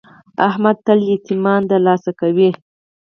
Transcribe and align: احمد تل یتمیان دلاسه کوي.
احمد 0.47 0.77
تل 0.85 0.99
یتمیان 1.11 1.61
دلاسه 1.73 2.11
کوي. 2.19 2.49